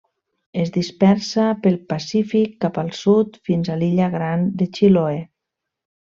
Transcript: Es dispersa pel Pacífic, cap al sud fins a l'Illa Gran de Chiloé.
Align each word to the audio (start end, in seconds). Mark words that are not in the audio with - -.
Es 0.61 0.69
dispersa 0.77 1.43
pel 1.65 1.77
Pacífic, 1.93 2.55
cap 2.65 2.79
al 2.85 2.89
sud 3.01 3.37
fins 3.51 3.71
a 3.75 3.77
l'Illa 3.83 4.09
Gran 4.17 4.49
de 4.63 4.71
Chiloé. 4.81 5.23